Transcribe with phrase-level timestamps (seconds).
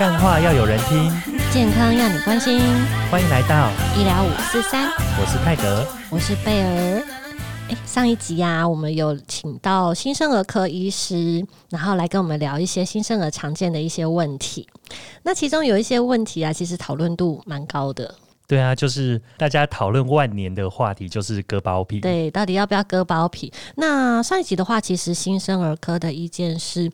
[0.00, 1.12] 干话要有人听，
[1.52, 2.58] 健康要你关心。
[3.10, 4.88] 欢迎来到医疗五四三，
[5.20, 5.86] 我是泰德。
[6.08, 7.04] 我是贝儿。
[7.68, 14.66] 诶上一集呀、我们有请到新生儿科医师，然后来跟我们聊一些新生儿常见的一些问题。
[15.22, 18.14] 那其中有一些问题啊，其实讨论度蛮高的。
[18.48, 22.00] 对啊，就是大家讨论万年的话题，就是割包皮。
[22.00, 23.52] 对，到底要不要割包皮？
[23.76, 26.90] 那上一集的话，其实新生儿科的意见是，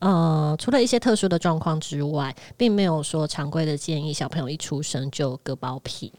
[0.00, 6.12] 呃，除了一些特殊的状况之外，并没有说常规的建议小朋友一出生就割包皮。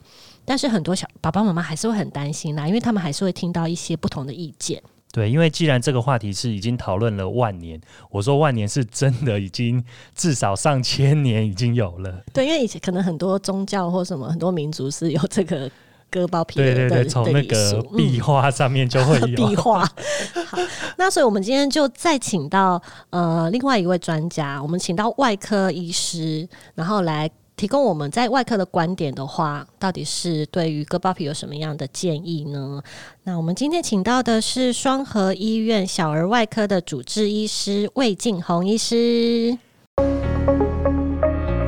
[0.44, 4.82] 但是很多小爸爸妈妈还是会很担心啦，因为他们还是会听到一些不同的意见。
[5.14, 9.84] 对，因为既然这个话题是已经讨论了万年，我说万年是真的已经
[10.16, 12.24] 至少上千年已经有了。
[12.34, 15.70] 对，因为以前可能很多宗教或什么很多民族是有这个
[16.12, 19.28] 割包皮的对对对，从那个壁画上面就会有。
[19.36, 19.86] 壁画。
[19.86, 20.58] 好，
[20.98, 22.80] 那所以我们今天就再请到
[23.10, 32.82] 呃另外一位专家，我们请到外科医师，然后来提供我们在外科的观点的话，到底是对于割包皮有什么样的建议呢？
[33.24, 39.58] 那我们今天请到的是双河医院小儿外科的主治医师魏静红医师，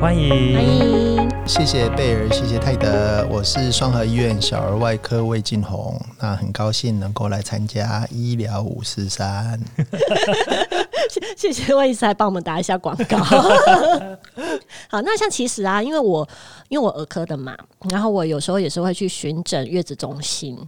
[0.00, 1.13] 欢迎，欢迎。
[1.46, 9.60] 谢谢贝尔，谢谢泰德，我是双河医院小儿外科魏晋红，那很高兴能够来参加医疗五四三。
[11.36, 13.18] 谢谢魏医师来帮我们打一下广告。
[14.88, 16.26] 好，那像其实啊，因为我
[16.68, 17.54] 因为我儿科的嘛，
[17.90, 20.58] 然后我有时候也是会去巡诊月子中心。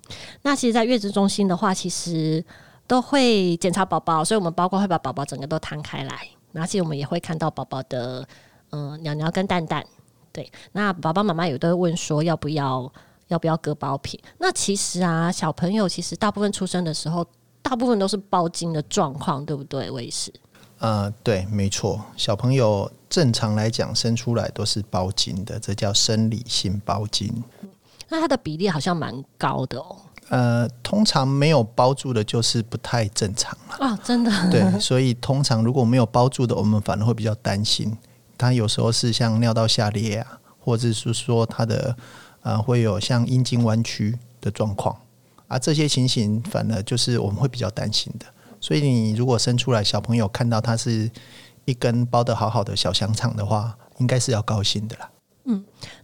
[0.42, 2.44] 那其实，在月子中心的话，其实
[2.86, 8.26] 都会检查宝宝，所以我们包括会把宝宝整个都摊开来，然后其实我们也会看到宝宝的
[8.70, 9.82] 呃鸟鸟跟蛋蛋。
[10.36, 12.92] 对，那爸爸妈妈有都会问说要不要
[13.28, 14.22] 要不要割包皮？
[14.36, 17.26] 那其实啊，小朋友其实大部分出生的时候，
[17.62, 19.90] 大部分都是包茎的状况，对不对？
[19.90, 20.30] 我也是？
[20.80, 27.32] 呃，对，没错，小朋友正常来讲生出来都是包茎的，这叫生理性包茎。
[28.10, 29.96] 那它的比例好像蛮高的哦。
[30.28, 33.86] 呃，通常没有包住的，就是不太正常了。
[33.86, 37.96] 啊，真的，对，所以通常如果没有包住的，我们反而会比较担心。
[38.38, 41.96] 他有时候是像尿道下裂啊，或者是说他的
[42.42, 44.96] 呃会有像阴茎弯曲的状况
[45.48, 48.26] 啊，这些情形反而就是我们会比较担心的。
[48.60, 51.10] 所以你如果生出来小朋友看到他是
[51.64, 55.10] 一根包的好好的小香肠的话，应该是要高兴的啦。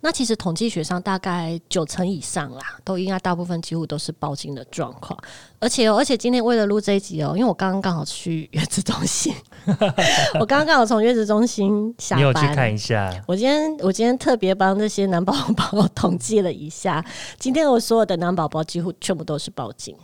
[0.01, 5.19] 那其实统计学上大概九成以上啦，都应该大部分几乎都是包茎的状况。
[5.59, 9.35] 而且哦，而且今天为了录这一集哦，因为我刚刚刚好去月子中心，
[10.39, 12.55] 我刚刚刚好从月子中心下你有去班。
[12.55, 13.13] 看一下？
[13.27, 17.05] 我今天我今天特别帮这些男宝宝 统计了一下，
[17.39, 19.97] 今天我所有的男宝宝几乎全部都是包茎，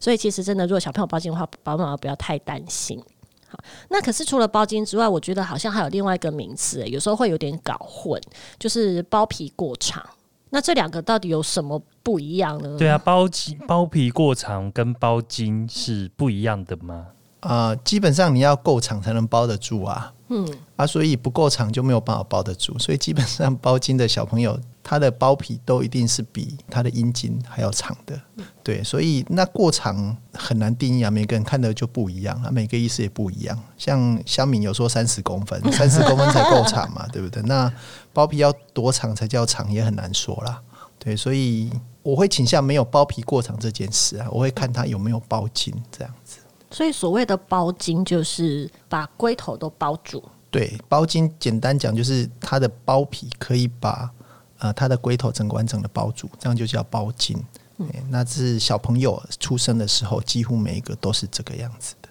[0.00, 3.02] 所以其实真的，如果小朋友包茎的话，爸爸妈妈不要太担心。
[3.48, 8.20] 好，那可是除了包茎之外，我觉得好像还有另外一个名词，有时候会有点搞混，
[8.58, 10.04] 就是包皮过长。
[10.50, 12.76] 那这两个到底有什么不一样呢？
[12.78, 17.08] 对啊，包茎包皮过长跟包茎是不一样的吗？
[17.40, 20.12] 啊，基本上你要够长才能包得住啊。
[20.28, 24.58] 嗯，啊，所以不够长就没有办法包得住，所以基本上包茎的小朋友，
[24.90, 28.18] 他的包皮都一定是比它的阴茎还要长的，
[28.62, 33.62] 对，所以那过长很难定义啊，每个人看的就不一样啊，每个医师也不一样。
[33.76, 37.42] 像香敏有说三十公分， 三十公分才够长嘛，对不对？
[37.42, 37.70] 那
[38.14, 40.58] 包皮要多长才叫长，也很难说啦。
[40.98, 41.70] 对，所以
[42.02, 46.38] 我会倾向没有包皮过长这件事啊，我会看它有没有包茎这样子。
[46.70, 50.24] 所以所谓的包茎就是把龟头都包住。
[50.50, 54.10] 对，包茎简单讲就是它的包皮可以把
[54.58, 57.36] 呃它的龟头整个完整的包住，这样就叫包茎。
[57.76, 62.08] 对那是小朋友出生的时候，几乎每一个都是这个样子的。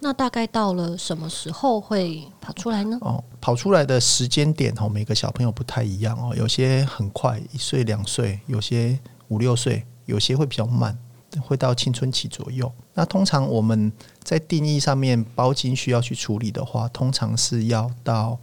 [0.00, 2.98] 那大概到了什么时候会跑出来呢？
[3.00, 10.98] 哦，跑出来的时间点哦，每个小朋友不太一样哦，有些很快，一岁两岁，有些五六岁，有些会比较慢，
[11.40, 12.70] 会到青春期左右。
[12.92, 13.90] 那通常我们
[14.22, 18.38] 在定义上面，包茎需要去处理的话，通常是要到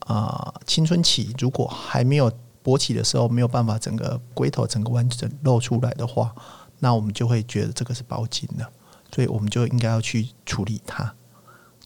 [0.00, 2.30] 啊、呃青春期，如果还没有
[2.64, 6.34] 勃起的时候，没有办法整个龟头整个完整露出来的话，
[6.78, 8.68] 那我们就会觉得这个是包茎了，
[9.14, 11.12] 所以我们就应该要去处理它，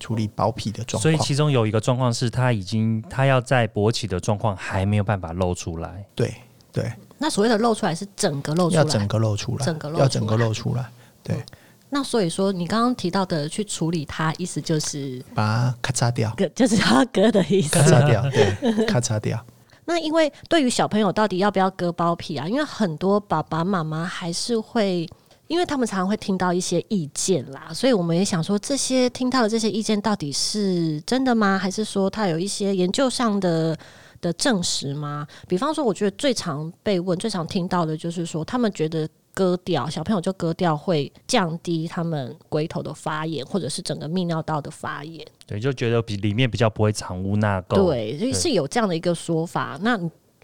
[0.01, 1.03] 处理包皮的状况。
[1.03, 6.05] 所以其中有一个状况是，它已经它要在勃起的状况还没有办法露出来。
[6.15, 6.35] 对
[6.73, 10.85] 对，那所谓的露出来是整个露出来，要整个露出来，整个露要整个露出来，
[11.23, 11.45] 对，
[11.91, 17.83] 那所以说，你刚刚提到的去处理它，意思就是把它咔嚓掉，割， 就是它割的意思咔。
[17.83, 19.47] 嚓掉，对，咔嚓掉。
[19.87, 22.49] 那因为对于小朋友到底要不要割包皮啊？
[22.49, 25.09] 因为很多爸爸妈妈还是会。
[25.47, 31.59] 因为他们常常会听到一些意见啦，所以我们也想说，这些听到的这些意见到底是真的吗？
[31.59, 33.77] 还是说他有一些研究上的
[34.23, 35.27] 的证实吗？
[35.47, 45.27] 比方说，我觉得最常被问、最常听到的就是说，他们觉得割掉小朋友就割掉会降低他们龟头的发炎，或者是整个泌尿道的发炎。
[45.47, 47.75] 对，就觉得比里面比较不会藏污纳垢。
[47.75, 49.77] 对，所以是有这样的一个说法。
[49.83, 49.99] 那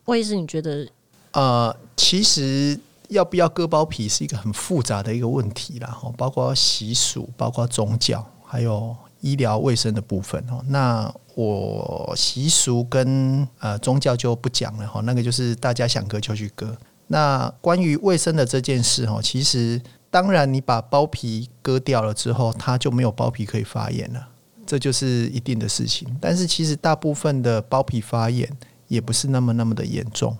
[0.06, 0.86] 魏医师，你觉得？
[1.32, 2.78] 呃，其实
[3.08, 10.60] 要不要割包皮是一个很复杂的一个问题啦，哈，包括习俗、包括宗教，还有医疗卫生的部分哦。
[10.66, 16.76] 那我习俗跟呃宗教就不讲了哈，那个就是大家想割就去割。
[17.12, 24.28] 那关于卫生的这件事哦，其实当然你把包皮割掉了之后，它就没有包皮可以发炎了，
[24.64, 26.16] 这就是一定的事情。
[26.20, 28.48] 但是其实大部分的包皮发炎
[28.86, 30.36] 也不是那么那么的严重。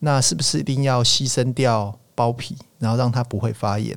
[0.00, 3.96] 那是不是一定要牺牲掉包皮，然后让它不会发炎？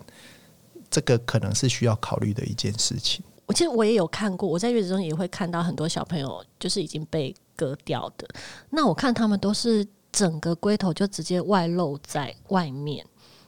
[0.89, 3.21] 这个可能是需要考虑的一件事情。
[3.45, 8.25] 我其实我也有看过，我在月子中也会看到很多小朋友就是已经被割掉的。
[8.69, 13.05] 那我看他们都是整个龟头就直接外露在外面。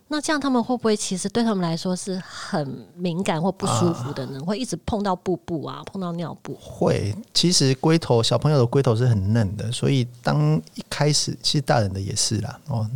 [0.08, 4.40] 那这样他们会不会其实对他们来说是很敏感或不舒服的呢？
[4.42, 6.56] 会一直碰到布布啊，碰到尿布？
[6.62, 12.88] 会，其实龟头小朋友的龟头是很嫩的，所以当一开始，其实大人的也是啦哦。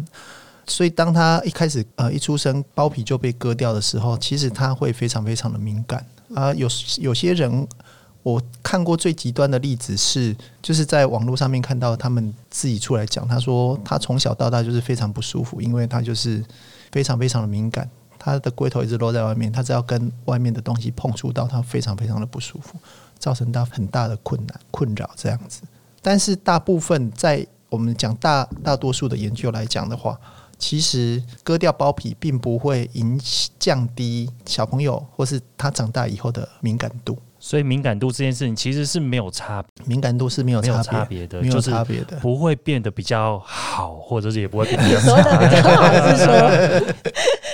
[0.68, 6.06] 所以当他一开始呃一出生包皮就被割掉的时候，其实他会非常非常的敏感
[6.36, 6.54] 啊。
[6.54, 6.68] 有
[7.00, 7.68] 有些人
[8.24, 16.44] 我看过最极端的例子是，就是在网络上面看到他们自己出来讲，他说他从小到大就是非常不舒服，因为他就是。
[16.92, 17.88] 非常非常的敏感，
[18.18, 22.80] 他的龟头一直落在外面，他只要跟外面的东西碰触到，他非常非常的不舒服，
[23.20, 25.62] 造成他很大的困难困扰这样子。
[26.02, 30.20] 但是大部分在我们讲大大多数的研究来讲的话，
[30.58, 33.22] 其实割掉包皮并不会影
[33.60, 37.16] 降低小朋友或是他长大以后的敏感度。
[37.40, 46.18] 所以敏感度这件事情其实是没有差，敏感度是没有差别的，没有差别的，不会变得比较好，或者是也不会变得比较 差。
[46.18, 46.52] 是说，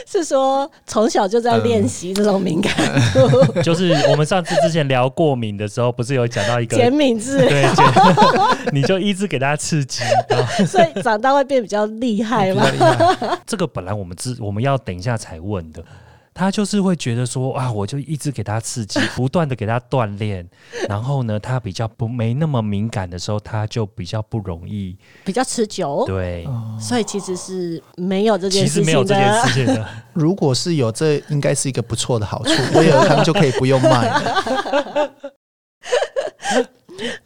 [0.07, 2.73] 是说从小就在练习这种敏感
[3.13, 3.61] 度。
[3.61, 7.73] 就是我们上次之前聊过敏的时候，不是有讲到一个减敏治疗？
[7.75, 10.01] 对，你就一直给他刺激，
[10.65, 12.65] 所以长大会变比较厉害吗？
[13.45, 15.83] 这个本来我们知我们要等一下才问的。
[16.37, 20.45] 他就是会觉得说啊，我就一直给他刺激， 不断的给他锻炼，
[20.89, 26.03] 然后呢，他比较不没那么敏感的时候，他就比较不容易，比较持久。
[26.05, 26.45] 对，
[26.77, 28.85] 所以其实是没有这件事情的。
[28.85, 29.87] 其实没有这件事情的。
[30.11, 34.11] 如果是有，这应该是一个不错的好处，我有他们就可以不用卖。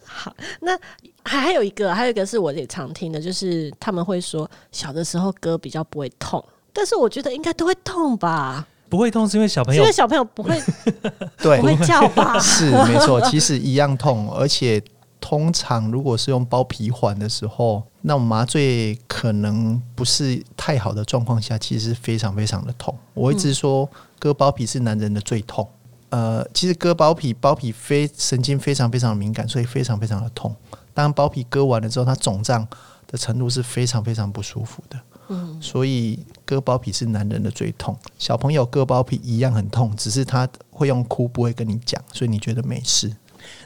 [0.05, 0.77] 好，那
[1.23, 8.67] 还还有一个，还有一个是我也常听的，就是他们会说小的时候割比较不会痛，但是我觉得应该都会痛吧。
[8.89, 10.59] 不会痛是因为小朋友，因为小朋友不会
[11.37, 12.37] 对不会叫吧？
[12.41, 14.81] 是没错，其实一样痛，而且
[15.21, 22.97] 通常如果是用包皮环的时候，那麻醉可能不是太好的状况下，其实非常非常的痛。
[23.13, 23.87] 我一直说
[24.17, 25.67] 割包皮是男人的最痛。
[26.09, 30.55] 呃，其实割包皮，包皮非神经非常非常敏感，所以非常非常的痛。
[30.91, 32.67] 当包皮割完了之后，它肿胀
[33.05, 34.97] 的程度是非常非常不舒服的。
[35.29, 43.15] 嗯，所以割包皮是男人的最痛，小朋友割包皮一样很痛，只是他会用哭，不会跟你讲，所以你觉得没事。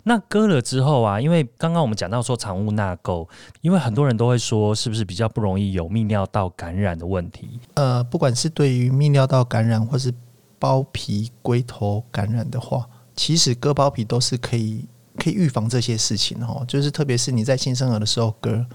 [0.04, 3.28] 那割了之后啊，因为刚刚我们讲到说藏污纳垢，
[3.62, 7.60] 因为很多人都会说，是不是比较不容易有泌尿道感染的问题？
[7.74, 10.14] 呃，不管是对于泌尿道感染，或是
[10.60, 14.86] 包皮龟头感染的话，其实割包皮都是可以
[15.18, 16.64] 可以预防这些事情哦。
[16.68, 18.66] 就是特别是你在新生儿的时候割。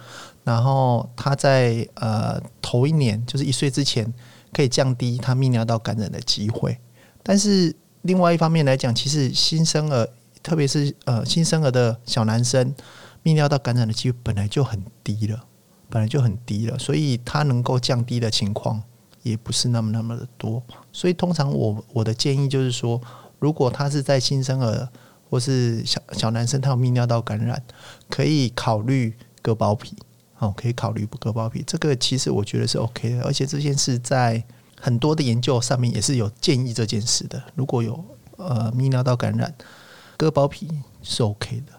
[0.44, 4.12] 然后他在呃头一年，就是一岁之前，
[4.52, 6.78] 可以降低他泌尿道感染的机会。
[7.22, 10.08] 但是另外一方面来讲，其实新生儿，
[10.42, 12.74] 特别是呃新生儿的小男生，
[13.22, 15.44] 泌尿道感染的机会本来就很低了，
[15.90, 18.82] 本来就很低了，所以他能够降低的情况
[19.22, 20.62] 也不是那么那么的多。
[20.92, 22.98] 所以通常我我的建议就是说，
[23.38, 24.88] 如果他是在新生儿
[25.28, 27.62] 或是小小男生他有泌尿道感染，
[28.08, 29.96] 可以考虑割包皮。
[30.40, 34.40] 哦，可以考虑不割包皮，这个其实我觉得是 OK 的，而且这件事在
[34.80, 37.42] 很多的研究上面也是有建议这件事的。
[37.56, 38.04] 如果有
[38.36, 39.52] 呃泌尿道感染，
[40.16, 40.70] 割包皮
[41.02, 41.72] 是 OK 的。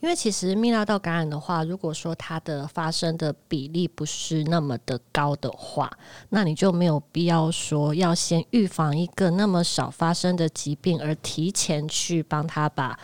[0.00, 5.90] 因为其实泌尿道感染的话，如果说它的发生的比例不是那么的高的话，
[6.28, 12.98] 那你就没有必要说要先预防一个那么少发生的疾病，而提前去帮他把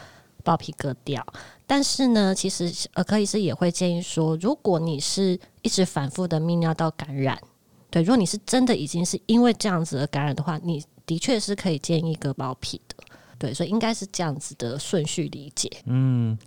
[0.44, 1.24] 包皮割掉。
[1.66, 7.40] 但是呢，其实呃科医师也会建议说，如果你是一直反复的泌尿道感染，
[7.90, 12.96] 对，如果你是真的已经是因为这样子的感染的话，你的确是可以建议割包皮的。
[13.38, 15.68] 对，所以应该是这样子的顺序理解。
[15.86, 16.38] 嗯，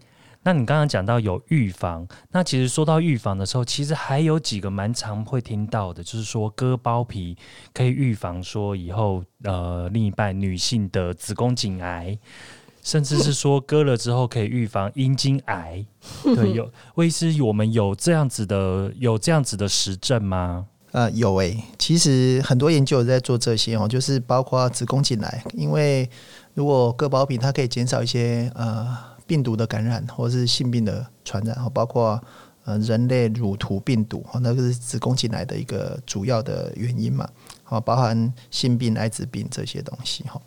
[0.46, 7.36] 那你刚刚讲到有预防，那其实说到预防的时候，其实还有几个蛮常会听到的，就是说割包皮
[7.74, 12.16] 可以预防说以后呃另一半女性的子宫颈癌，
[12.84, 15.84] 甚至是说割了之后可以预防阴茎癌。
[16.24, 20.68] 对，有魏医师，我们有这样子的有这样子的实证吗？
[20.92, 26.08] 呃，有诶、其实很多研究有在做这些哦，就是包括子宫颈癌，因为
[26.54, 28.96] 如果割包皮，它可以减少一些呃
[29.28, 32.22] 病毒的感染或是性病的传染，哈，包括
[32.64, 37.28] 呃人类乳头病毒，哈，那个是子宫颈癌的一个主要的原因嘛，
[37.64, 40.42] 好，包含性病、艾滋病这些东西哈。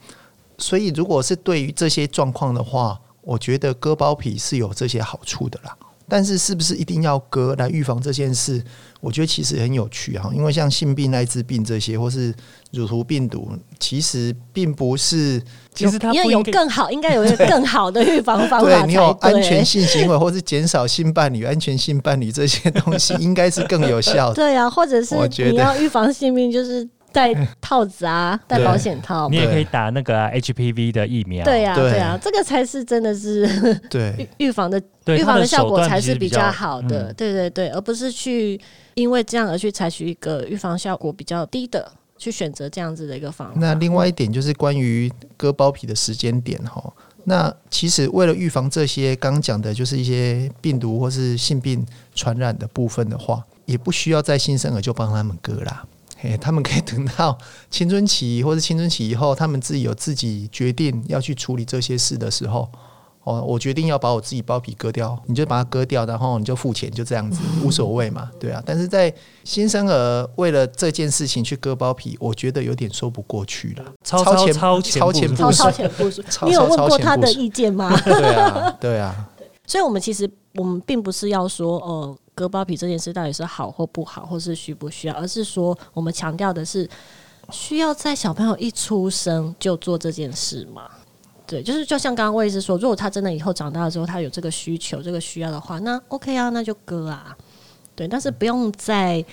[0.59, 5.77] 所以，如果是对于这些状况的话，我觉得割包皮是有这些好处的啦。
[6.09, 8.63] 但是，是不是一定要割来预防这件事？
[9.01, 12.35] 我觉得其实很有趣哈，因为像性病、艾滋病这些，或是
[12.73, 15.41] 乳头病毒，其实并不是
[15.73, 19.65] 其实它因为不应该有更好，应该有一个更好的预防方法才对你有安全。
[19.65, 24.35] 性行为，或是减少性伴侣、安全性伴侣这些东西， 应该是更有效的。
[24.35, 29.37] 对啊，或者是我觉得你要预防性病，就是戴套子啊，戴保险套你。
[29.37, 31.45] 也可以打那个啊、HPV 的疫苗。
[31.45, 33.47] 对呀、对对呀、这个才是真的是
[33.91, 38.61] 对， 预预防的，预防的效果才是比较好的，嗯对对对，而不是去
[38.95, 43.55] 因为这样而去采取一个预防效果比较低的，去选择这样子的一个方法。
[43.59, 46.93] 那另外一点就是关于割包皮的时间点哈。
[47.25, 51.85] 那其实为了预防这些刚刚讲的，就是一些病毒或是性病
[52.15, 55.85] 传染的部分的话，也不需要在新生儿就帮他们割啦。
[56.21, 57.39] 嘿，他们可以等到
[57.71, 62.69] 青春期或者青春期以后，他们自己有自己决定要去处理这些事的时候，
[63.23, 68.61] 哦，我决定要把我自己包皮割掉，你就把它割掉，然后你就付钱，就这样子，无所谓嘛，对啊。
[68.67, 77.97] 但是在新生儿为了这件事情去割包皮，我觉得有点说不过去了，超超前超前超前部超部署超前部署，你有问超过他的意见吗？
[78.03, 79.29] 对啊，对啊，
[79.67, 86.89] 所以，我们其实我们并不是要说，呃，割包皮这件事到底是好或不好，或是需不需要，而是说我们强调的是
[87.51, 90.89] 需要在小朋友一出生就做这件事吗？
[91.45, 97.37] 对，就是就像刚刚魏医师说，如果他真的以后长大了之后，他有这个需求、这个需要的话，那 OK 啊，那就割啊。
[97.97, 99.25] 对，但是不用在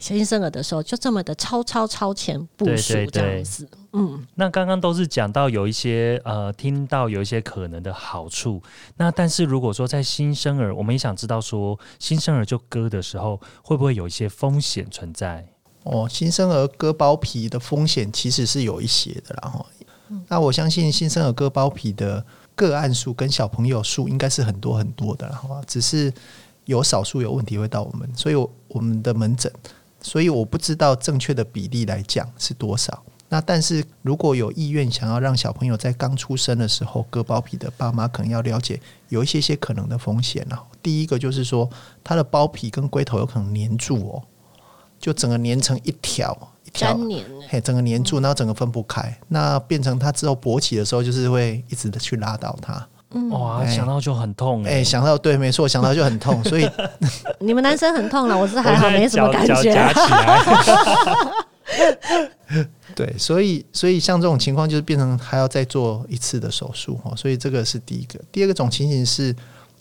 [0.00, 3.68] 新生儿的时候就这么的超超超前部署对对这样对子。
[3.92, 8.62] 嗯，那刚刚都是讲到有一些呃，听到有一些可能的好处。
[8.96, 15.46] 那但是如果说在新生儿，我们也想知道说新生儿就割的时候，会不会有一些风险存在？
[15.82, 19.66] 哦，新生儿割包皮的风险其实是有一些的啦哈。
[20.28, 25.60] 那我相信新生儿割包皮的个案数跟小朋友数应该是很多很多的啦，好吧？
[25.66, 26.12] 只是
[26.64, 29.52] 有少数有问题会到我们，所以我我们的门诊，
[30.02, 33.02] 所以我不知道正确的比例来讲是多少。
[33.28, 40.60] 那但是如果有意愿想要让小朋友在刚出生的时候割包皮的爸妈，可能要了解有一些些可能的风险啊。
[40.82, 41.70] 第一个就是说，
[42.02, 44.22] 他的包皮跟龟头有可能粘住哦，
[44.98, 52.84] 就整个粘成一条一条，粘嘿，整个粘住，然后整个分不开，那变成它之后勃起的时候，就是会一直的去拉到它。
[53.30, 56.68] 哇，哎想到就很痛哎、哎、想到对，没错，想到就很痛， 所以
[57.40, 59.74] 你们男生很痛了，我是还好，没什么脚脚感觉。
[59.74, 60.40] 夹起来，
[62.94, 67.14] 对，所以所以像这种情况，就是变成还要再做一次的手术哦。
[67.16, 68.20] 所以这个是第一个。
[68.30, 69.34] 第二个种情形是，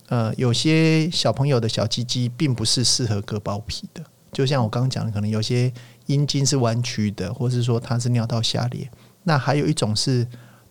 [0.07, 5.71] 呃，有些小朋友的小鸡鸡并不是适合割包皮的，就像我刚刚讲的，可能有些
[6.07, 8.89] 阴茎是弯曲的，或是说它是尿道下裂。
[9.23, 10.25] 那还有一种是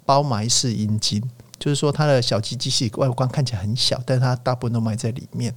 [0.05, 1.23] 包埋式阴茎，
[1.59, 5.55] 就是说它的小鸡鸡是外观看起来很小，但是它大部分都埋在里面。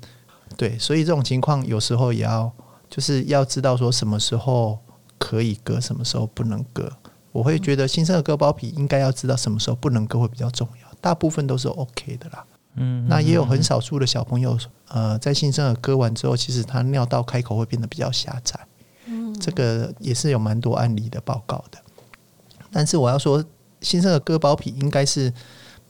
[0.58, 2.52] 对，所以这种情况有时候也要
[2.90, 4.78] 就是要知道说什么时候
[5.18, 6.92] 可以割，什么时候不能割。
[7.32, 12.46] 我会觉得新生儿割包皮应该要知道什么时候不能割会比较重要，大部分都是 OK 的啦。
[12.76, 14.58] 嗯，那也有很少数的小朋友，
[14.90, 18.60] 呃，在新生儿割完之后，其实他尿道开口会变得比较狭窄。
[19.06, 21.78] 嗯，这个也是有蛮多案例的报告的。
[22.72, 23.44] 但是我要说，
[23.82, 25.34] 新生儿割包皮应该是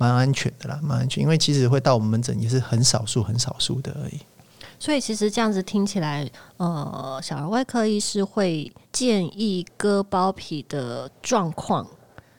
[0.01, 4.19] 蛮安全的啦，蛮安全，因为其实会到我们门诊也是很少数、很少数的而已。
[4.79, 6.27] 所以其实这样子听起来，
[6.57, 11.85] 呃，小儿外科医师会建议割包皮的状况，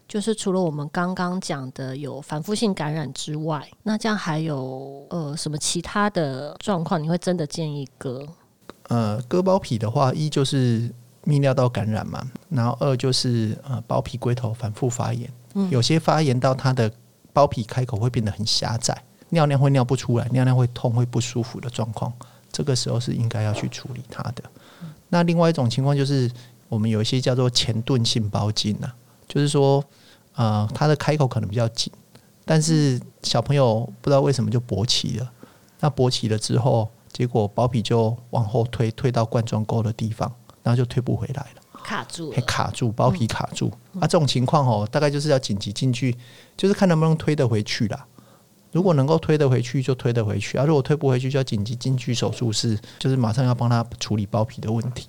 [0.08, 8.26] 就是除了我们刚刚讲的有反复性感染之外，那这样还有呃什么其他的状况，你会真的建议割？
[8.88, 10.92] 呃，割包皮的话，一就是
[11.24, 15.30] 泌尿道感染嘛，然后二就是呃包皮龟头反复发炎，
[15.70, 16.90] 有些发炎到它的
[17.32, 22.12] 包皮开口会变得很狭窄，尿尿会尿不出来，尿尿会痛会不舒服的状况，
[22.52, 24.44] 这个时候是应该要去处理它的。
[25.08, 26.30] 那另外一种情况就是
[26.68, 28.94] 我们有一些叫做前钝性包茎啊，
[29.26, 29.82] 就是说
[30.34, 31.92] 呃它的开口可能比较紧，
[32.44, 35.32] 但是小朋友不知道为什么就勃起了，
[35.80, 40.30] 那勃起了之后，结果包皮就往后推，推到冠状沟的地方，
[40.62, 41.61] 然后就推不回来了。
[41.84, 43.70] 卡住还卡住，包皮卡住、
[44.00, 44.02] 啊！
[44.02, 46.16] 这种情况哦，大概就是要紧急进去，
[46.56, 48.06] 就是看能不能推得回去啦。
[48.70, 55.08] 如果能够推得回去，就推得回去啊；如果推不回去，就要紧急进去手术室，就是马上要帮他处理包皮的问题，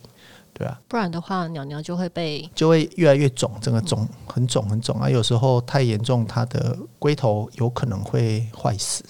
[0.53, 5.09] 对啊，不然的话，鸟鸟就会被就会越来越肿，整个肿很肿很肿啊。
[5.09, 9.03] 有时候太严重，它的龟头有可能会坏死。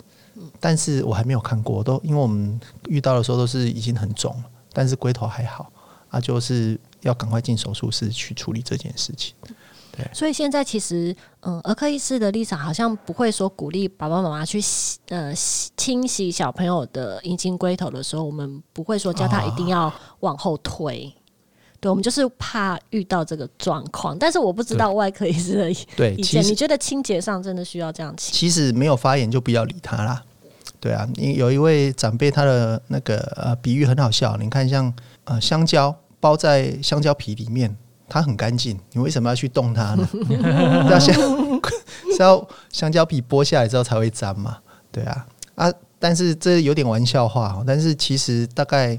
[0.60, 5.72] 但是我还没有看过，都因为我们遇到的时候都是已经很肿了，但是龟头还好
[6.10, 9.33] 啊，就是要赶快进手术室去处理这件事情。
[9.95, 21.13] 对所以现在其实，嗯，儿科医师的立场好像不会说鼓励爸爸妈妈去洗呃洗清洗小朋友的阴茎龟头的时候，我们不会说叫他一定要往后推。
[21.79, 26.43] 对，我们就是怕遇到这个状况，但是我不知道外科医师的对，意见。
[26.43, 28.33] 你觉得清洁上真的需要这样清？
[28.33, 30.24] 其实没有发炎就不要理他啦。
[30.79, 34.36] 对啊，你有一位长辈，他的那个呃比喻很好笑。
[34.38, 34.91] 你看，像
[35.25, 37.75] 呃香蕉包在香蕉皮里面，
[38.07, 40.07] 它很干净，你为什么要去动它呢？
[40.89, 44.57] 要先是要香蕉皮剥下来之后才会粘嘛？
[44.89, 45.73] 对啊啊！
[45.99, 48.97] 但是这有点玩笑话哦，但是其实大概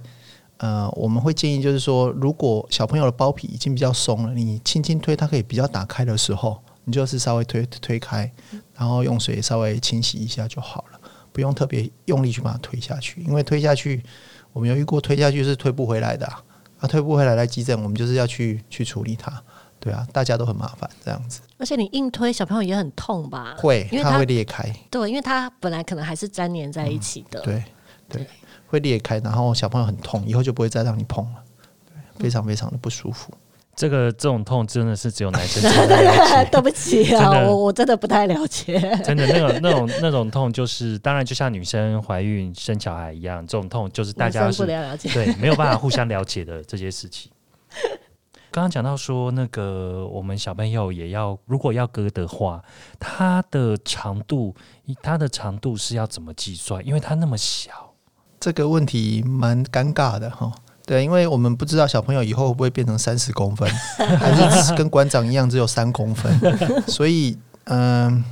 [0.59, 8.31] 呃我们会建议就是说，如果小朋友的包皮已经比较松了，你轻轻推，它可以比较打开的时候，你就是稍微推推开，
[8.77, 11.01] 然后用水稍微清洗一下就好了。
[11.33, 14.01] 不用特别用力去把它推下去，因为推下去，
[14.53, 16.41] 我们有遇过推下去是推不回来的啊，
[16.85, 19.33] 啊推不回来来急诊，我们就是要去去处理它，
[19.81, 21.41] 对啊，大家都很麻烦这样子。
[21.57, 23.55] 而且你硬推小朋友也很痛吧？
[23.57, 27.41] 会，因为它它会裂开，对，因为它本来可能还是粘连在一起的。
[27.41, 27.65] 对
[28.07, 28.27] 对，
[28.67, 31.43] 会裂开，然后小朋友很痛，以后就不会再让你碰了，
[32.19, 33.33] 对，非常非常的不舒服。
[33.77, 36.49] 这个这种痛真的是只有男生 才能了解。
[36.51, 38.79] 对不起啊，我我真的不太了解。
[39.05, 45.11] 真的，那种那种那种痛，就是当然就像女生怀孕生小孩一样，这种痛就是大家不了了解。
[45.13, 47.31] 对没有办法互相了解的这些事情。
[48.51, 52.63] 刚刚讲到说，那个我们小朋友也要，如果要割的话，
[53.01, 54.55] 它的长度，
[55.03, 56.87] 它的长度是要怎么计算？
[56.87, 57.95] 因为它那么小。
[58.39, 60.53] 这个问题蛮尴尬的哈。
[60.87, 66.39] 对，因为我们不知道小朋友以后会不会变成三十公分，还是跟馆长一样只有三公分，
[66.87, 68.23] 所以嗯、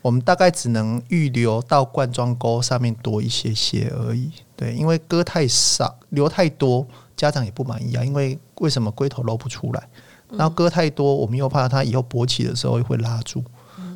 [0.00, 4.30] 我们大概只能预留到冠状沟上面多一些些而已。
[4.56, 6.86] 对，因为割太少，留太多，
[7.16, 8.02] 家长也不满意啊。
[8.02, 9.88] 因为为什么龟头露不出来？
[10.30, 13.42] 然后割太多，我们又怕它以后勃起的时候会拉住，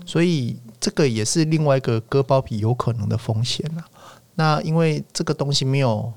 [0.05, 3.85] 所以这个也是另外一个割包皮有可能的风险啊。
[4.35, 6.13] 那因为这个东西没有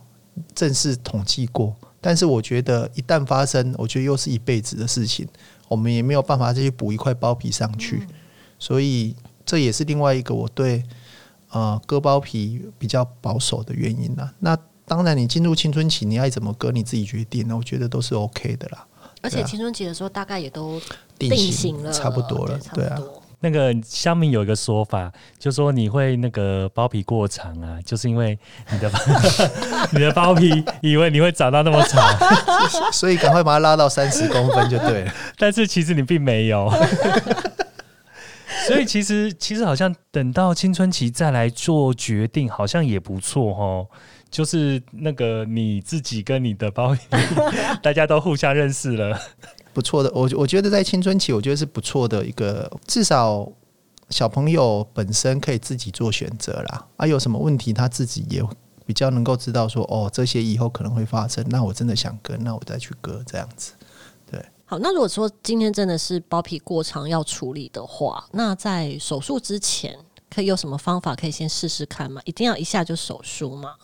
[0.56, 5.28] 正式统计过，但是我觉得一旦发生，我觉得又是一辈子的事情，
[5.68, 8.08] 我们也没有办法再去补一块包皮上去，
[8.58, 10.84] 所以这也是另外一个我对
[11.52, 14.34] 呃割包皮比较保守的原因啦。
[14.40, 18.88] 那当然，你进入青春期，你爱怎么割你自己决定，那我觉得都是 OK 的啦，
[19.22, 20.80] 而且青春期的时候大概也都
[21.20, 23.02] 定定型了，差不多了对啊。
[23.40, 28.38] 那个乡民有一个说法，就说你会那个包皮过长啊，就是因为
[28.72, 28.92] 你的
[29.92, 32.04] 你的包皮以为你会长到那么长，
[32.92, 35.14] 所以赶快把它拉到三十公分就对了。
[35.38, 36.72] 但是其实你并没有。
[38.66, 43.88] 所以其实其实好像等到青春期再来做决定，好像也不错哦。
[44.30, 47.00] 就是那个你自己跟你的包皮，
[47.82, 49.18] 大家都互相认识了。
[49.78, 53.48] 不错的，我我觉得在青春期，我觉得是不错的一个，至少
[54.10, 56.88] 小朋友本身可以自己做选择啦。
[56.96, 58.44] 啊，有什么问题他自己也
[58.88, 63.74] 比较能够知道说，哦，这些以后可能会发生，那我真的想割，那我再去割这样子。
[64.32, 69.96] 对好，那如果说今天真的是包皮过长要处理的话，那在手术之前
[70.28, 72.20] 可以有什么方法可以先试试看吗？
[72.26, 73.76] 一定要一下就手术吗？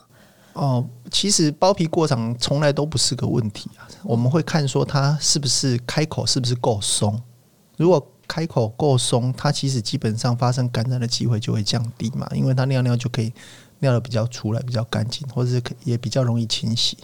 [0.54, 3.86] 哦，其实包皮过长从来都不是个问题啊。
[4.02, 7.20] 我们会看说它是不是开口是不是够松，
[7.76, 13.32] 如果开口够松，它其实基本上发生感染的机会就会降低嘛，因为它尿尿就可以
[13.80, 16.96] 尿的比较出来，比较干净，或者是也比较容易清洗。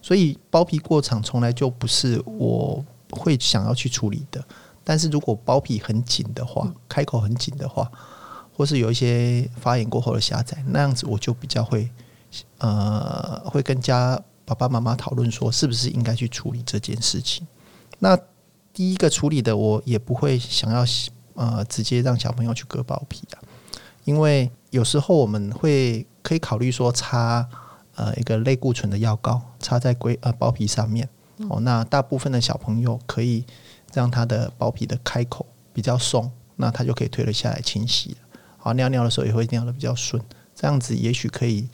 [0.00, 4.42] 所以包皮过长从来就不是我会想要去处理的。
[4.84, 7.90] 但是如果包皮很紧的话，开口很紧的话，
[8.54, 11.90] 或是有一些发炎过后的狭窄，那样子我就比较会
[12.58, 17.46] 呃，会跟家爸爸妈妈讨论说，是不是应该去处理这件事情。
[17.98, 18.18] 那
[18.72, 20.84] 第一个处理的，我也不会想要
[21.34, 23.38] 呃直接让小朋友去割包皮啊，
[24.04, 27.48] 因为有时候我们会可以考虑说擦
[27.94, 31.08] 呃一个类固醇的药膏擦在龟呃包皮上面，
[31.48, 33.44] 哦，那大部分的小朋友可以
[33.92, 38.16] 让他的包皮的开口比较松，那他就可以推了下来清洗了。
[38.58, 40.20] 好，尿尿的时候也会尿的比较顺，
[40.54, 41.68] 这样子也许可以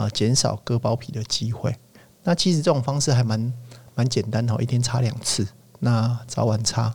[0.00, 1.76] 呃减少割包皮的机会。
[2.22, 3.52] 那其实这种方式还蛮
[3.94, 5.46] 蛮简单的哦，一天擦两次，
[5.80, 6.94] 那早晚擦。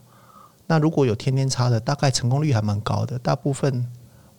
[0.67, 3.19] 那如果有天天擦的，大概成功率还蛮高的。
[3.19, 3.85] 大部分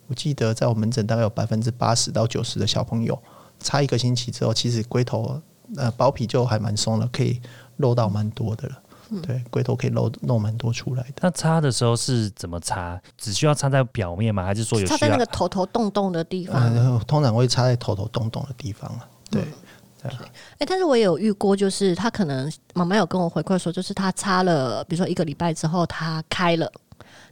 [0.07, 3.17] 我记得在我门诊大概有百分之八十到九十的小朋友
[3.59, 5.41] 擦一个星期之后，其实龟头
[5.75, 7.41] 呃包皮就还蛮松了，可以
[7.77, 8.81] 露到蛮多的了。
[9.21, 11.13] 对，龟头可以露露蛮多出来的。
[11.21, 12.99] 那擦的时候是怎么擦？
[13.17, 14.43] 只需要擦在表面吗？
[14.43, 15.25] 还是说有擦在那个？
[15.27, 16.61] 头头洞洞的地方。
[16.75, 19.07] 嗯，通常会擦在头头洞洞的地方啊。
[19.29, 19.43] 对，
[20.57, 26.71] 哎、但是我也有遇过，就是他可能妈妈有跟我回馈说，就是他擦了，比如说一个礼拜之后他开了，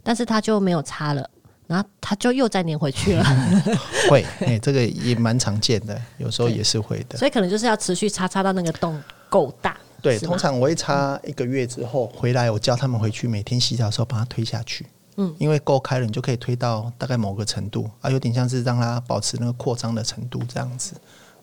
[0.02, 1.28] 但是他就没有擦了，
[1.66, 3.24] 然后他就又再粘回去了，
[4.10, 7.16] 会，哎、这个也蛮常见的，有时候也是会的。
[7.16, 9.76] 所以可能就是要持续擦，擦到那个洞够大。
[10.06, 14.86] 对，通常我会擦一个月之后回来，我叫他们回去每天洗澡的时候把它推下去。
[15.16, 20.94] 嗯，因为够开了，你就可以推到大概某个程度啊，有点像是让它保持那个扩张的程度这样子。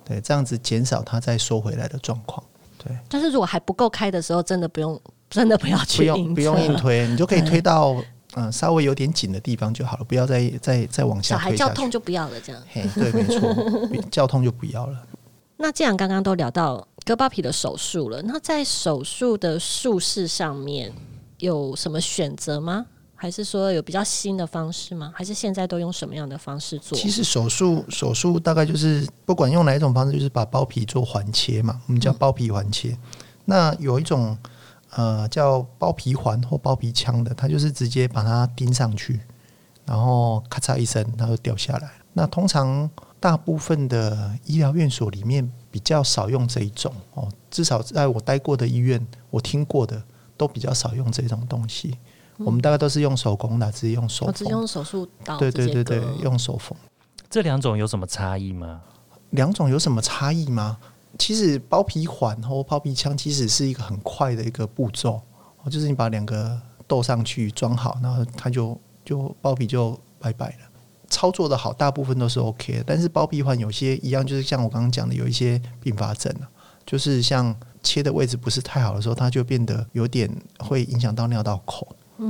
[0.06, 2.42] 对，这样子减少它再缩回来的状况。
[2.78, 7.94] 对，但是如果还不够开的时候，真的不用，真的不要去不用不用硬推，你就可以 推到
[8.36, 11.90] 嗯、呃稍微有点紧的地方就好了，不要再再再往下推下去孩叫痛。
[11.90, 12.62] 就不要了，这样。
[12.72, 13.56] 嘿，对，没错，
[14.12, 14.98] 叫痛就不要了。
[15.58, 20.94] 那既然刚刚都聊到割包皮的手术了，那在手术的术式上面
[21.40, 22.86] 有什么选择吗？
[23.16, 25.14] 还是说有比较新的方式吗？
[25.16, 26.98] 还是现在都用什么样的方式做？
[26.98, 32.98] 其实手术手术大概就是不管用哪一种方式，就是把包皮做环切嘛，我们叫包皮环切。
[33.46, 34.38] 那有一种
[34.90, 39.22] 呃叫包皮环或包皮枪的，它就是直接把它钉上去，
[39.86, 41.92] 然后咔嚓一声，它就掉下来。
[42.12, 42.90] 那通常
[43.22, 50.00] 大部分的医疗院所里面比较少用这一种哦，至少在我待过的医院，我听过的
[50.38, 51.98] 都比较少用这种东西。
[52.38, 56.78] 我们大概都是用手工的，直接用手直接用手术刀对对对对，用手缝。
[57.28, 58.84] 这两种有什么差异吗？
[59.32, 60.78] 两种有什么差异吗？
[61.18, 65.20] 其实包皮环或包皮枪其实是一个很快的一个步骤，
[65.64, 70.70] 哦，就是你把两个斗上去装好，然后它就就包皮就拜拜了。
[71.14, 76.50] 操作的好，大部分都是 OK 的，但是包皮环有些一样，就是像我刚刚讲的，有一些并发症啊，
[76.88, 81.88] 就是像切的位置不是太好的时候，它就变得有点会影响到尿道口，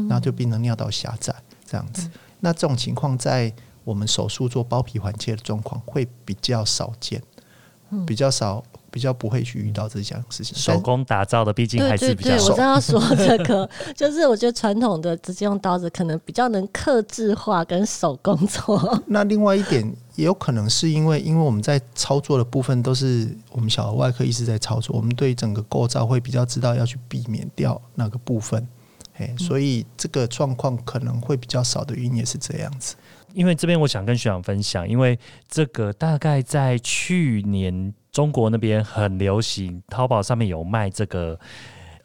[0.10, 1.34] 那就变成尿道狭窄
[1.66, 2.10] 这样子。
[2.42, 3.54] 那这种情况在
[3.86, 7.24] 我们手术做包皮环切的状况会比较少见，
[8.06, 8.62] 比较少，
[8.94, 10.56] 比较不会去遇到这项事情。
[10.56, 19.04] 手工打造的，毕竟还对对对，是比较少我正要说这个， 就是我觉得传统的直接用刀子可能比较能克制化跟手工做。
[19.08, 19.84] 那另外一点
[20.16, 28.68] 也有可能是因为，因为我们在操作的部分都是我们小儿外科医师在操作，我们对整个构造会比较知道要去避免掉那个部分，
[29.18, 32.96] 哎，所以这个状况可能会比较少的原因也是这样子。
[33.34, 35.18] 因为这边我想跟学长分享，因为
[35.50, 41.38] 这个大概在去年中国那边很流行，淘宝上面有卖这个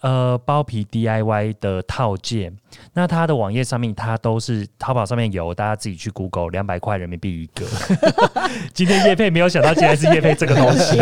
[0.00, 2.56] 呃包皮 DIY 的套件。
[2.94, 7.66] 那它的网页上面，它都是淘宝上面有，大家自己去 Google，两百块人民币一个。
[8.72, 10.98] 今天叶佩没有想到，竟然是叶佩这个东西。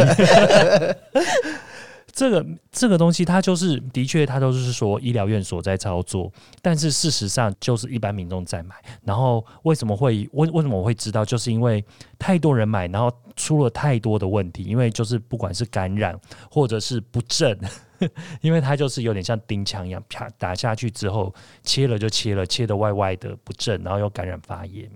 [2.16, 8.74] 这个这个东西，它就是的确，它都是说医疗院所在操作，但是事实上就是一般民众在买。
[9.04, 11.22] 然后为什么会为为什么我会知道？
[11.22, 11.84] 就是因为
[12.18, 14.64] 太多人买，然后出了太多的问题。
[14.64, 16.18] 因为就是不管是感染
[16.50, 17.54] 或者是不正，
[18.40, 24.90] 因为它就是有点像钉枪一样，啪打下去之后切了就切了，切的歪歪的不正，然后又感染发炎。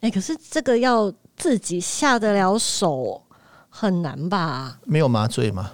[0.00, 3.22] 哎、可是这个要自己下得了手
[3.68, 4.78] 很难吧？
[4.86, 5.70] 没有麻醉嘛？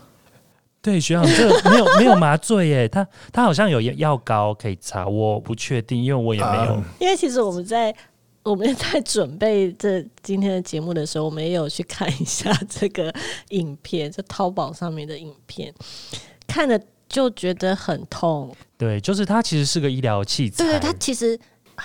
[0.82, 6.72] 对，学长，这没有没有麻醉耶，他他好像有药膏可以擦，我不确定，因为我也没有。
[6.74, 7.94] 啊因为其实我们在
[8.42, 13.14] 我们在准备这今天的节目的时候，我们也有去看一下 这个
[13.50, 15.72] 影片，就淘宝上面的影片，
[16.46, 18.50] 看了就觉得很痛。
[18.78, 20.64] 对，就是它其实是个医疗器材。
[20.64, 21.38] 对对，它其实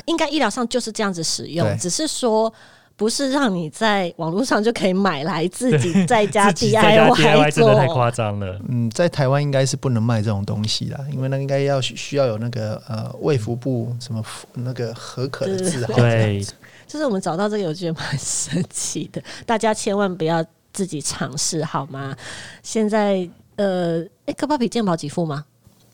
[0.06, 2.54] 应该医疗上就是这样子使用，只是说。
[2.98, 8.60] 不是让你在网络上就可以买来自己 在家 DIY 真做，的太夸张了。
[8.70, 15.94] 嗯，在台湾应该是不能卖这种东西啦，因为那应该要需需要有那个呃卫福部什么那个合可的字号。
[15.94, 16.42] 对，
[16.88, 19.22] 就是我们找到这个，我觉得蛮神奇的。
[19.46, 22.16] 大家千万不要自己尝试好吗？
[22.64, 23.28] 现在
[23.58, 25.44] 呃，哎，割包皮健保给付吗？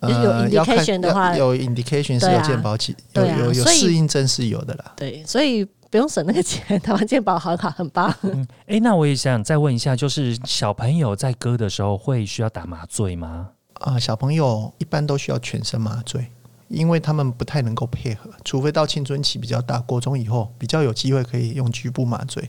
[0.01, 0.31] 就是有
[0.63, 4.93] indication 的话有 indication 是有健保起，有有有适应症是有的啦。
[4.95, 8.09] 对，所以不用省那个钱，台湾健保很好，很棒。
[8.65, 13.49] 哎、那我也想再问一下，就是小朋友在割的时候会需要打麻醉吗？
[13.73, 16.27] 啊、小朋友一般都需要全身麻醉，
[16.69, 22.47] 因为他们不太能够配合，除非到青春期比较大，国中以后比较有机会可以用局部麻醉。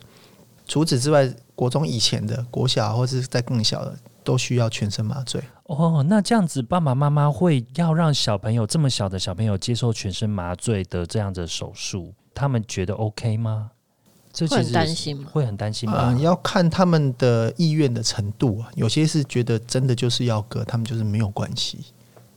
[0.68, 5.42] 除此之外，国中以前的国小或是在更小的都需要全身麻醉。
[5.64, 13.70] 哦，那这样子爸爸妈妈会要让小朋友这么小的小朋友接受全身麻醉的这样的手术，他们觉得 OK 吗？
[14.32, 15.30] 这其实会很担心吗？
[15.32, 16.18] 会很担心啊、吗？
[16.20, 18.70] 要看他们的意愿的程度啊。
[18.74, 21.80] 有些是觉得真的就是要割，他们就是没有关系。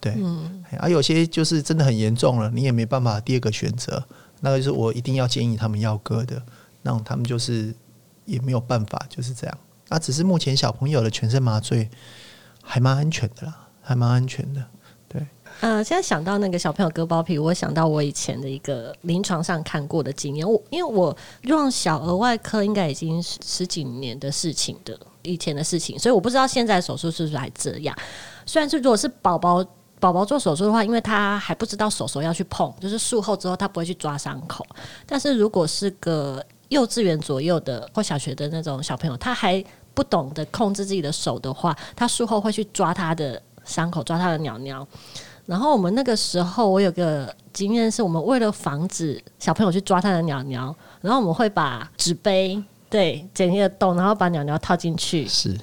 [0.01, 4.03] 对，嗯，而、有些就是真的很严重了，你也没办法第二个选择，
[4.41, 6.41] 那个就是我一定要建议他们要割的，
[6.81, 7.73] 那种他们就是
[8.25, 9.57] 也没有办法，就是这样。
[9.87, 11.89] 那只是目前小朋友的全身麻醉
[12.61, 14.63] 还蛮安全的啦，还蛮安全的。
[15.61, 20.47] 呃，现在想到那个小朋友割包皮，我想到我以前的一个临床上看过的经验。
[20.47, 27.95] 我因为我用小儿外科应该已经十十几年的事情的以前的事情，所以我不知道现在手术是不是还这样。
[28.45, 29.65] 虽然是如果是宝宝
[29.99, 34.65] 宝宝做手术的话，因为他还不知道手手要去碰，就是术后之后他不会去抓伤口。
[35.05, 39.63] 但是如果是个幼稚园左右的或小学的那种小朋友，他还
[39.93, 44.85] 不懂得控制自己的手的话，他术后会去抓他的伤口，抓他的鸟鸟。
[45.45, 55.55] 然后我们那个时候，我有个经验是，我们为了防止小朋友去抓他的鸟鸟，然后我们会把纸杯对剪一个洞，然后把鸟鸟套进去，是。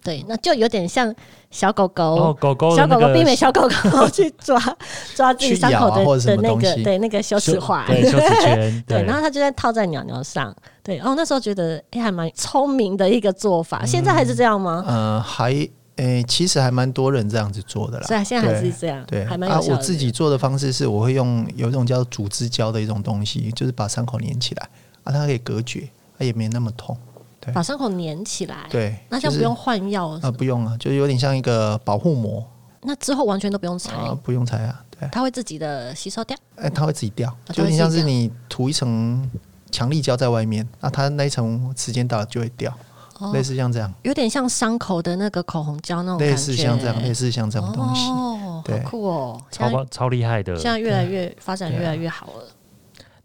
[0.00, 1.14] 对，那就有点像
[1.50, 2.02] 小狗狗。
[2.02, 4.58] 哦，狗狗的小狗狗避免小狗狗去抓
[5.14, 14.82] 抓自己伤口的的那个对那个羞耻环，对羞耻圈， 对，然后它就在套在鸟鸟上，对，哦，那时候觉得哎、还蛮聪明的一个做法，现在还是这样吗？
[14.86, 15.52] 呃，还
[15.98, 18.06] 诶、其实还蛮多人这样子做的啦。
[18.06, 19.76] 是啊现在还是这样，对啊，还蛮有效的。
[19.76, 24.68] 我自己做的方式是，我会用有一种叫组织胶的一种东西，就是把伤口粘起来
[25.04, 26.96] 啊，它可以隔绝，它也没那么痛。
[27.40, 32.44] 对把伤口粘起来，对，那这样不用换药，啊，不用啊，就有点像一个保护膜
[32.82, 36.36] 那之后完全都不用拆，啊，不用拆啊，对，它会自己的吸收掉。
[36.56, 39.28] 哎，它会自己掉，它就有点像是你涂一层
[39.70, 42.76] 强力胶在外面，那它那一层时间到了就会掉，
[43.18, 48.08] 哦类似像这样，有点像伤口的那个口红胶那种感觉，类似像这样，类似像这种东西。
[48.10, 49.40] 哦，好对酷哦！
[49.50, 50.54] 超棒超厉害的。
[50.56, 52.44] 现在越来越发展越来越好了。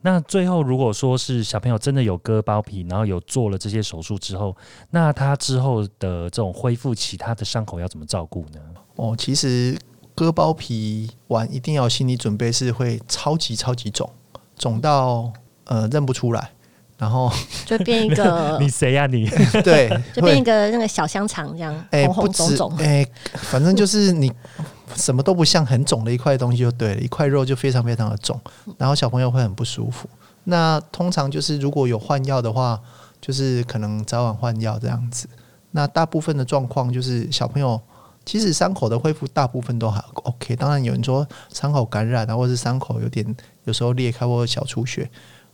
[0.05, 4.53] 那最后，如果说是小朋友真的有割包皮，然后有做了这些手术之后，
[4.89, 8.59] 那他之后的这种恢复其，他的伤口要怎么照顾呢？
[8.97, 9.77] 哦，其实
[10.13, 14.09] 割包皮完一定要心理准备，是会超级超级肿，
[14.57, 15.31] 肿到
[15.65, 16.51] 呃认不出来，
[17.03, 17.29] 然后
[17.67, 19.29] 就变一个 你， 谁呀、你？
[19.61, 22.77] 对，就变一会个那个小香肠这样，哎、红不肿肿。
[22.77, 24.31] 哎、反正就是你
[24.95, 28.39] 什么都不像，很肿的一块东西就对了，一块肉就非常非常的肿，
[28.77, 30.07] 然后小朋友会很不舒服。
[30.45, 32.79] 那通常就是如果有换药的话，
[33.19, 35.27] 就是可能早晚换药这样子。
[35.71, 37.81] 那大部分的状况就是小朋友
[38.23, 43.35] 其实伤口的恢复大部分都还 OK，当然有人说伤口感染啊，或者是伤口有点
[43.65, 45.09] 有时候裂开或者小出血，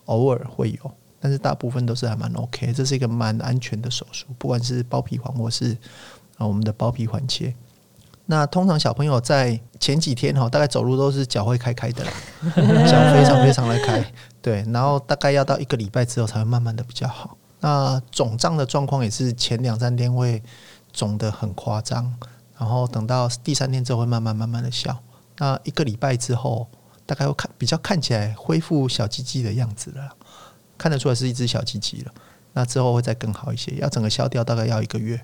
[0.06, 5.78] 偶尔会有，但是大部分都是还蛮 OK，这是一个蛮安全的手术，不管是包皮环或是
[6.38, 7.54] 啊我们的包皮环切。
[8.26, 12.12] 那通常小朋友在前几天哈，大概走路都是脚会开开的啦，
[12.86, 17.36] 脚非常非常的开，对，然后大概要到一个礼拜之后才会慢慢的比较好。
[17.60, 20.42] 那肿胀的状况也是前两三天会
[20.94, 22.14] 肿得很夸张，
[22.58, 24.96] 然后等到第三天之后会慢慢慢慢的消。
[25.40, 26.68] 那一个礼拜之后，
[27.08, 30.12] 大概会看比较看起来恢复小鸡鸡的样子了啦，
[30.80, 32.12] 看得出来是一只小鸡鸡了。
[32.54, 35.16] 那之后会再更好一些，要整个消掉大概要一个月。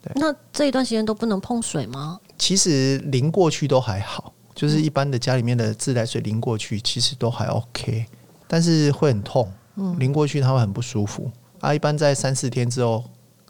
[0.00, 2.18] 对那这一段时间都不能碰水吗？
[2.38, 8.06] 其实淋过去都还好，就是一般的家里面的自来水淋过去，其实都还 OK，
[8.48, 9.52] 但是会很痛，
[9.98, 11.30] 淋过去它会很不舒服。
[11.60, 13.04] 啊，一般在三四天之后，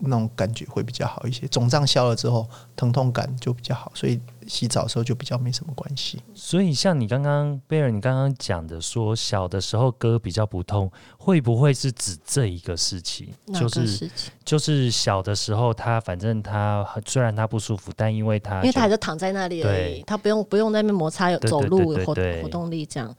[0.05, 6.21] 那种感觉会比较好一些，肿胀消了之后，疼痛感就比较好，所以洗澡的时候就比较没什么关系。
[6.35, 13.29] 所以像你刚刚贝尔，你刚刚讲的说小的时候割比较不痛，会不会是指这一个事情？
[13.55, 14.11] 就是？
[14.45, 23.15] 就是小的时候，他反正他虽然他不舒服，但因为他因为他还就是躺在那里而已对，他不用不用在那边摩擦，有走路对对对活对活动力这样。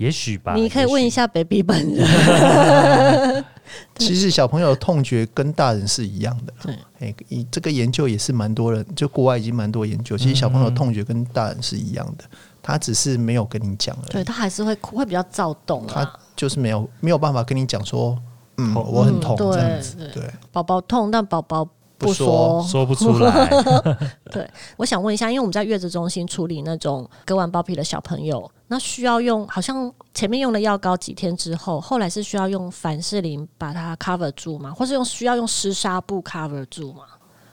[0.00, 3.44] 也许吧，你可以问一下 baby 本人，
[3.98, 6.52] 其实小朋友的痛觉跟大人是一样的。
[6.62, 12.24] 对，哎，以这个研究也是蛮多人，就国外已经蛮多研究，其实小朋友的痛觉跟大人是一样的，
[12.62, 15.92] 他只是没有跟你讲而已，对他还是会哭，会比较躁动啊。
[15.92, 16.10] 他。
[16.34, 18.18] 就是没有没有办法跟你讲说，
[18.56, 18.90] 嗯，痛。
[18.90, 20.22] 我很痛嗯这样子，对。
[20.22, 20.30] 对。
[20.50, 21.68] 宝宝痛，但宝宝
[22.00, 22.86] 不不说说。
[22.86, 23.48] 不出来。
[24.32, 34.72] 对我想问一下，因为我们在月子中心处理那种割完包皮的小朋友，那需要用好像前面用了药膏几天之后，后来是需要用凡士林把它 cover 住吗？
[34.72, 37.02] 或是用需要用湿纱布 cover 住吗？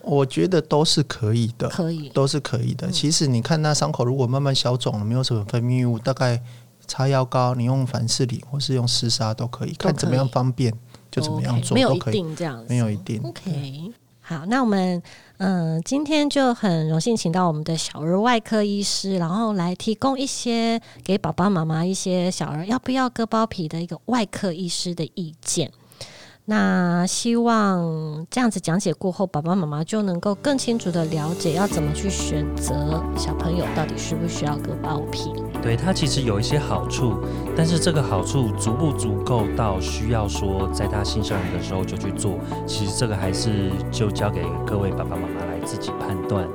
[0.02, 2.92] 我觉得都是可以的，可以，都是可以嗯的。
[2.92, 6.42] 其实你看那伤口如果慢慢消肿了，没有什么分泌物，大概
[6.88, 10.74] 擦药膏，你用凡士林或是用湿纱都可以，可以看怎么样方便
[11.12, 13.22] 就怎么样做，没有一都可以，定这样子，没有一定。
[13.22, 13.92] OK，
[14.30, 15.02] 好，那我们
[15.38, 25.72] 嗯、今天就很荣幸请到我们的小儿外科医师，然后来提供一些给爸爸妈妈一些小儿要不要割包皮的一个外科医师的意见。
[26.50, 35.34] 那希望这样子讲解过后，爸爸妈妈就能够更清楚的了解要怎么去选择小朋友到底需不需要割包皮。
[35.62, 37.16] 对它其实有一些好处，
[37.54, 46.48] 但是这个好处足不足够到需要说在他新生儿的时候就去做，其实这个还是就交给各位爸爸妈妈来自己判断。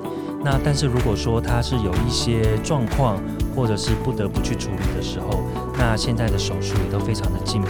[0.43, 3.21] 那但是如果说他是有一些状况，
[3.55, 5.41] 或者是不得不去处理的时候，
[5.77, 7.69] 那现在的手术也都非常的进步，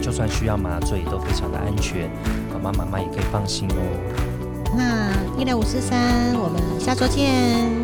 [0.00, 2.10] 就算需要麻醉也都非常的安全，
[2.52, 3.74] 爸爸妈妈也可以放心哦。
[4.76, 7.32] 那一六五四三，我们下周见，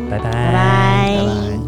[0.09, 1.64] 拜拜，拜拜拜拜。